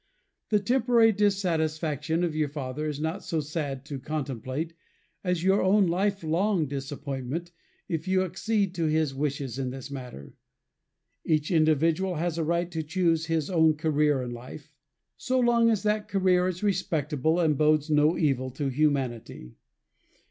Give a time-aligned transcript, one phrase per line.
[0.49, 4.73] The temporary dissatisfaction of your father is not so sad to contemplate
[5.23, 7.51] as your own lifelong disappointment
[7.87, 10.33] if you accede to his wishes in this matter.
[11.23, 14.71] Each individual has a right to choose his own career in life,
[15.17, 19.53] so long as that career is respectable and bodes no evil to humanity.